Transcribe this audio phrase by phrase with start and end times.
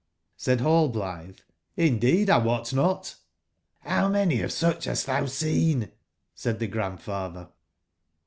[0.35, 1.35] Said Rallblitbe:
[1.77, 3.15] ''Indeed 1 wot not"^''
[3.87, 5.91] How many of sucb bast tbou seen?
[6.13, 7.51] '* said tbe Grandfatber.